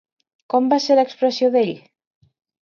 Com 0.53 0.69
va 0.71 0.79
ser 0.85 0.97
l'expressió 0.99 1.51
d'ell? 1.57 1.71